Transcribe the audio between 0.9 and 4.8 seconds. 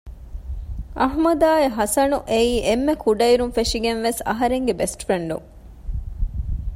އަޙުމަދުއާއި ޙަސަނު އެއީ އެންމެ ކުޑައިރުން ފެށިގެން ވެސް އަހަރެންގެ